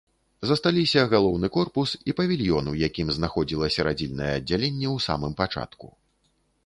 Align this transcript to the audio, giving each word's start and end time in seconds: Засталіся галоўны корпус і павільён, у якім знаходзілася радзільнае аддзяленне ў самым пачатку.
Засталіся 0.51 1.01
галоўны 1.11 1.47
корпус 1.57 1.89
і 2.11 2.15
павільён, 2.19 2.71
у 2.71 2.73
якім 2.87 3.07
знаходзілася 3.17 3.79
радзільнае 3.89 4.31
аддзяленне 4.39 4.87
ў 4.95 5.09
самым 5.09 5.33
пачатку. 5.43 5.87